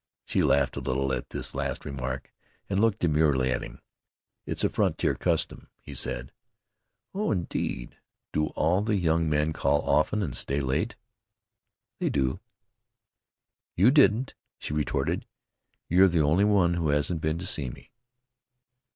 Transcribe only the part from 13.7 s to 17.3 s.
"You didn't," she retorted. "You're the only one who hasn't